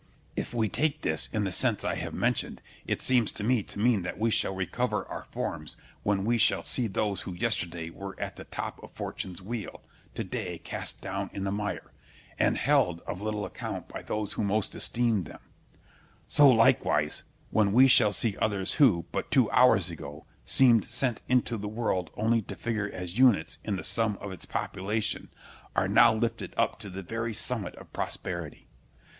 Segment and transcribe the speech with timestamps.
[0.35, 3.77] If we take this in the sense I have mentioned, it seems to me to
[3.77, 8.19] mean that we shall recover our forms when we shall see those who yesterday were
[8.19, 9.81] at the top of fortune's wheel,
[10.15, 11.91] to day cast down in the mire,
[12.39, 15.41] and held of little account by those who most esteemed them;
[16.27, 17.21] so, likewise,
[17.51, 22.11] when we shall see others who, but two hours ago, seemed sent into the world
[22.17, 25.29] only to figure as units in the sum of its population,
[25.75, 28.67] and now are lifted up to the very summit of prosperity.